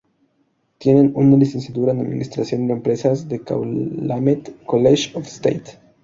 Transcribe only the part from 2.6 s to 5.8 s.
de empresas de Calumet College of St.